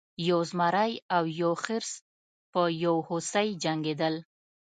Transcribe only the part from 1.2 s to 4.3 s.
یو خرس په یو هوسۍ جنګیدل.